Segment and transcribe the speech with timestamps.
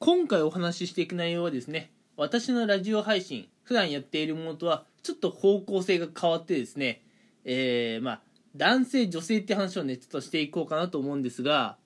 [0.00, 7.02] 今回お話ししていく内容はですね私のラジオ配信普段やっているものとはちょっと方向性が変わってですね
[7.44, 8.20] えー、まあ
[8.56, 11.76] 男性女性って話をねちょっとしていこうかなと思うんですが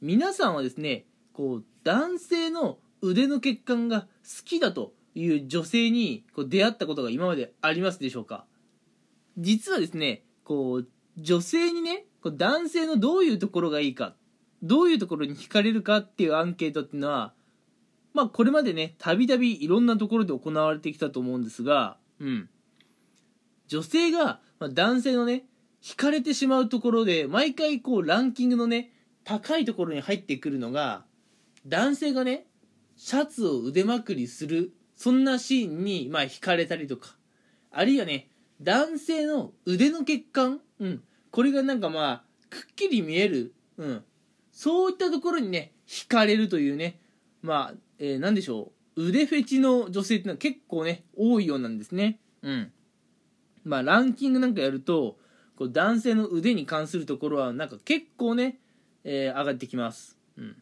[0.00, 4.06] 皆さんはですねこう男性の腕の血管が好
[4.44, 8.44] きだという女性にこう出会ったことが今までありますでしょうか？
[9.38, 10.88] 実はですねこう
[11.18, 14.14] 女性にねこう男性のどういうところがいいか
[14.62, 17.32] どういうところに惹かれるかっていうアンケートっていうのは
[18.14, 22.48] まあこれまでねたびたびいろんなところで行われてきたと思うんですがうん。
[23.68, 25.44] 女性が、まあ、男性のね
[25.82, 28.92] 惹かれてしまうところで毎回こうランキングのね
[29.24, 31.04] 高いところに入ってくるのが
[31.66, 32.46] 男性がね
[32.96, 37.16] シャツを腕まくりするそんなシーンにまあ惹かれたりとか
[37.70, 38.28] あるいはね
[38.60, 41.02] 男性の腕の血管うん。
[41.30, 44.04] これがなんかまあくっきり見えるうん。
[44.52, 47.00] そういったところにね惹かれるというね
[47.42, 49.06] まあ、えー、何でしょう。
[49.06, 52.18] 腕フェチの女性ってのは結構ね多いようなんですね。
[52.42, 52.72] うん。
[53.64, 55.16] まあランキングなんかやると
[55.54, 58.58] こう男性の腕に関するところはなんか結構ね、
[59.04, 60.56] えー、上がってきます、うん、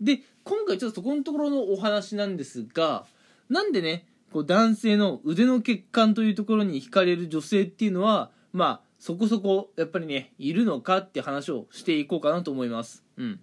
[0.00, 3.04] で今回ちょっとそこのところのお話なんですが
[3.50, 13.04] なんでねこう男性の腕の血管というところに惹かれる女性っていうのはまあそこそこやっぱりねいるのかって話をしていこうかなと思います。
[13.16, 13.40] うん。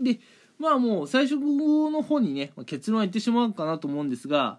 [0.00, 0.20] で
[0.58, 4.58] まあもう最初の方にね結論は言ってしまうかなと思うんですが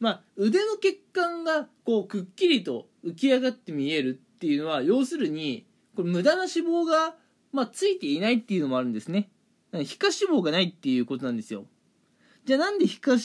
[0.00, 7.16] まあ腕の血管がこうくっきりと浮き上がって見えるっていうのは要するにこれ無駄な脂肪が、
[7.52, 9.30] まあ、ついていないっていうのもあるんですね。
[9.72, 11.64] 皮下脂肪がないっていうことなんですよ。
[12.44, 13.20] じゃあなんで皮下脂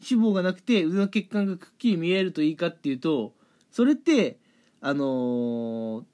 [0.00, 3.32] 肪がなくて腕の血管がくっきり見えるといいかっていうと
[3.70, 4.38] それって
[4.80, 6.04] あのー、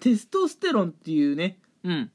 [0.00, 2.10] テストステロンっていうねうん。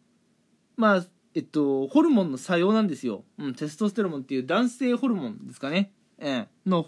[0.78, 1.06] まあ
[1.38, 6.88] えっとホルモンの作用なんですよ、うん、テストステロンっていう男性ホルモンですかね、えー、の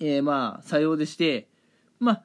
[0.00, 1.48] えー、まあ作用でして。
[2.00, 2.22] まあ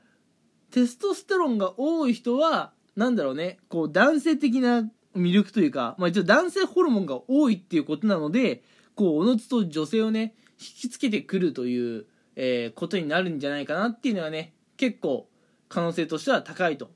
[0.72, 3.59] テストステロンが多い人はなんだろうね。
[3.70, 8.64] こう男性的な魅力というか、まあ、一応男性ホルモンが多いっていうことなので
[8.96, 12.06] こうおのずと女性をね引きつけてくるという、
[12.36, 15.28] えー、ことになるんじゃないかなっていうのはね結構
[15.68, 16.92] 可能性としては高いと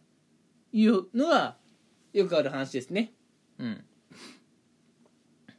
[0.72, 1.58] いうのが
[2.14, 3.14] よくある話ですね。
[3.64, 3.84] うん。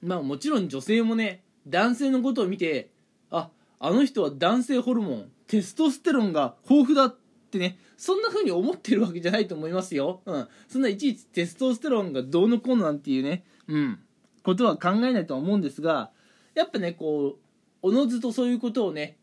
[0.03, 2.91] まあもちろん女性もね男性のことを見て
[3.31, 3.51] あ
[3.81, 7.17] あの人は男性ホルモンテストステロンが豊富だっ
[7.51, 13.99] てねそんな風に思ってるわけじゃないと思いますよ、うん、そんないちいちテストステロンがどうのこうのなんていうね、うん、
[14.43, 16.11] ことは考えないとは思うんですが
[16.55, 17.37] やっぱねこ
[17.83, 19.17] うおのずとそういうことをね、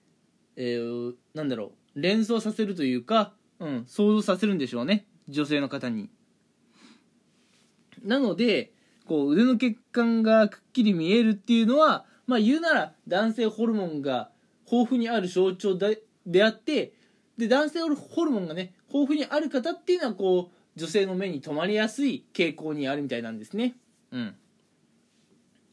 [0.55, 5.05] えー、なんだろう連想させるというか、うん、想像させるんでしょうね。
[5.27, 6.09] 女性の方に。
[8.03, 8.71] なので
[9.05, 14.29] こう腕の血管がくっきり見えるっていうのはまあ言うなら男性ホルモンが
[14.71, 16.93] 豊富にある象徴でであって
[17.37, 23.75] で男性ホルモンがね豊富にある方っていうのはこう女性の目に留まりやすい傾向にあるみたいなんですね。
[24.11, 24.35] うん、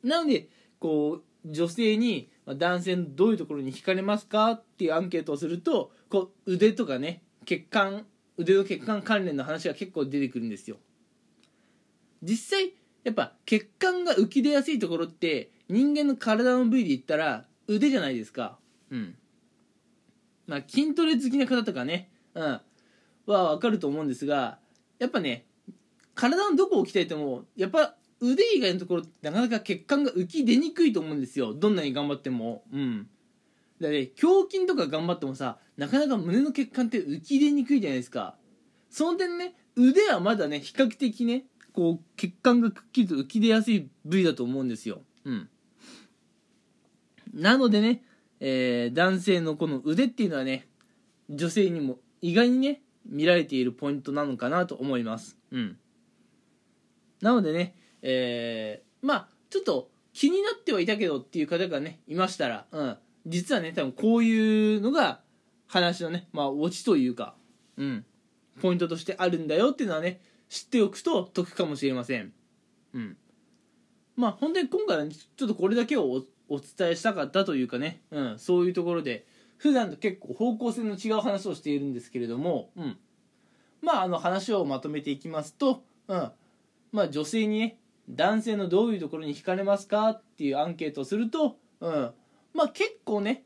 [0.03, 8.07] なのでこう女性に男性のどういうところに惹かれますかっていうアンケートをするとこう腕とかね血管
[8.37, 10.79] 腕の血管関連の話が結構出てくるんですよ。
[12.23, 12.73] 実際
[13.05, 18.59] やっぱ血管が浮き出やすいところって人間の体の部位で言ったら腕じゃないですか。
[18.91, 19.15] うん。
[20.47, 22.61] まあ筋トレ好きな方とかね、うん、は
[23.27, 24.59] 分かると思うんですが
[24.99, 25.45] やっぱね
[26.15, 31.55] 体のどこを鍛えてもやっぱ腕以外のところなかなか血管が浮き出にくいと思うんですよ。
[31.55, 32.65] どんなに頑張っても。
[32.73, 33.09] うん。
[33.81, 38.37] だね胸筋とか頑張ってもさなかなか胸の血管って浮き出にくいじゃないですか。
[38.91, 41.45] その点ね腕はまだね比較的ね
[41.79, 45.03] こう血管がくっきりと浮き出やすい部位だと思うんですよ。
[45.25, 45.49] うん。
[47.33, 48.03] なのでね
[48.41, 50.67] えー、男性のこの腕っていうのはね
[51.31, 55.37] 女性にも意外にね見られているポイントなのかなと思います。
[55.53, 55.79] うん。
[57.21, 65.21] なのでねえー、まあちょっと気になってはいたけどっていう方がねいましたら、うん、実はね多分こういうのが
[65.69, 67.37] 話のねまあオチというか
[67.77, 68.05] うん。
[68.61, 72.33] ポイントとしてあるんだよっていうのはね知っておくと得かもしれません。
[72.95, 73.17] うん。
[74.17, 79.27] まあ本当に今回はちょっとこれだけをお伝えしたかったというかね、うん、そういうところで
[79.59, 82.99] 普段と結構方向性の違う話をしているんですけれども、うん、
[83.83, 86.31] まああの話をまとめていきますと、うん、
[86.93, 87.79] まあ女性にね
[88.09, 92.11] 男性のどういうところに惹かれますかっていうアンケートをすると、うん、
[92.55, 93.45] まあ結構ね、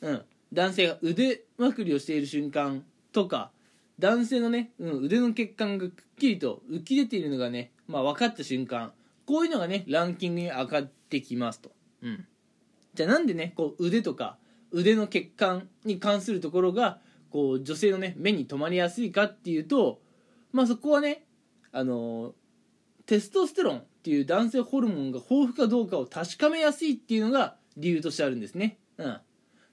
[0.00, 0.22] うん、
[0.52, 3.50] 男性が腕まくりをしている瞬間とか
[3.98, 8.92] 男性のね、うん、腕の血管がくっきりと浮き出ているのがね、まあ、分かった瞬間
[9.24, 11.70] こういうのがねランキングに上がってきますと、
[12.02, 12.26] うん、
[12.94, 14.36] じゃあなんでねこう腕とか
[14.70, 16.98] 腕の血管に関するところが
[17.30, 20.00] こう女性のね目に留まりやすいかっていうと
[20.52, 21.24] まあそこはね
[21.72, 22.34] あの
[23.06, 28.78] テストステロンっていう男性ホルモンが豊富かどうかを確かめやすいっていうのが理由としてあるんですね。
[28.98, 29.18] うん。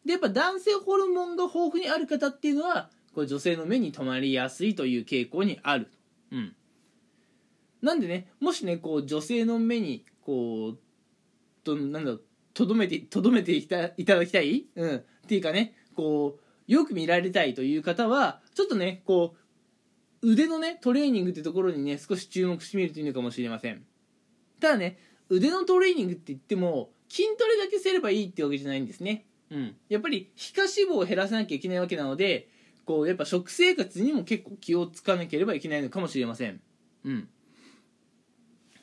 [0.05, 5.87] で、やっぱ男性ホルモンが豊富にある方っていうのは、これ女性の目に留まりやすいという傾向にある。
[6.31, 6.55] うん。
[7.81, 10.79] なんでね、もしね、こう女性の目に、こう、
[11.63, 12.23] と、なんだろう、
[12.53, 14.65] とどめて、とどめていたいただきたい？
[14.75, 14.95] うん。
[14.95, 19.35] っていうかね、こう、よく見られたいという方は、ちょっとね、こ
[20.21, 23.83] う、腕のね、トレーニングってところにね、少し注目してみるといいのかもしれません。
[24.61, 24.97] ただね、
[25.29, 29.25] 腕のトレーニングって言っても、筋トレだけすればいいってわけじゃないんですね。
[29.51, 29.75] うん。
[29.89, 32.47] やっぱり、皮下脂肪を減らさなきゃいけないわけなので、
[32.85, 36.61] こう、やっぱ食生活にも結構気をつかなければいけないのかもしれません。
[37.05, 37.29] うん。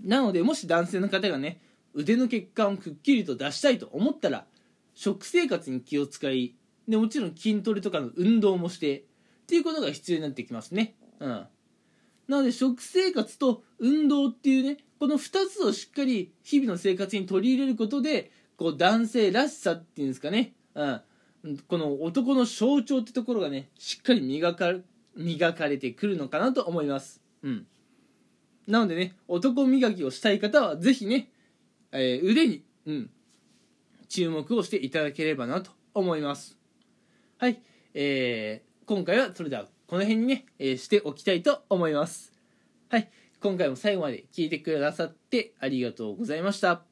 [0.02, 1.60] なので、もし男性の方がね、
[1.92, 4.46] 腕の血管をくっきりと出したいと思ったら、
[4.94, 6.54] 食生活に気を使い、
[6.88, 9.02] で、もちろん筋トレとかの運動もして、っ
[9.46, 10.94] ていうことが必要になってきますね。
[11.18, 11.46] うん。
[12.28, 21.00] なので、食生活と運動っていうね、この2つをしっかり日々の生活に取り入れることでこう男性らしさっていうんですかね、うん、
[21.68, 24.74] この男の象徴ってところがねしっかり磨か
[25.16, 27.66] 磨かれてくるのかなと思います、うん、
[28.66, 31.30] なのでね男磨きをしたい方は是非ね、
[31.92, 33.10] えー、腕に、うん、
[34.08, 36.56] 注目をしていただければなと思います。
[37.38, 37.60] はい、
[37.94, 42.32] えー、今回はそれではこの辺にね、えー、しておきたいと思います。
[42.88, 43.10] はい
[43.40, 46.89] 今回も最後まで聞いてくださってありがとうございました。